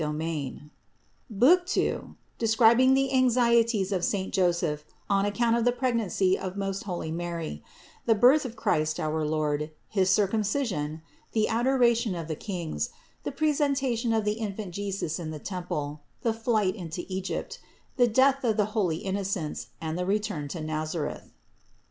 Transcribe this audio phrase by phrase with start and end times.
[0.01, 0.15] BOOK
[0.49, 0.55] TWO
[1.29, 2.07] BOOK IV, II OF II PART
[2.39, 7.61] Describing the Anxieties of Saint Joseph on Account of the Pregnancy of Most Holy Mary,
[8.07, 11.03] the Birth of Christ our Lord, His Circumcision,
[11.33, 12.89] the Adoration of the Kings,
[13.21, 17.59] the Presentation of the Infant Jesus In the Temple, the Fiight into Egypt,
[17.97, 21.29] the Death of the Holy Innocents, and the Return to Nazareth.